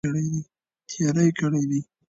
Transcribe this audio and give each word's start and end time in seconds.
تیرې 0.89 1.27
کړي 1.39 1.63
دي. 1.69 1.81